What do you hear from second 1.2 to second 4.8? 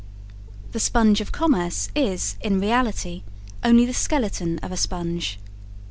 of commerce is, in reality, only the skeleton of a